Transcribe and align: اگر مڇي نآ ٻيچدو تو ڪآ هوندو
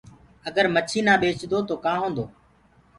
اگر 0.47 0.65
مڇي 0.73 0.99
نآ 1.05 1.13
ٻيچدو 1.21 1.57
تو 1.67 1.75
ڪآ 1.85 1.93
هوندو 2.01 2.25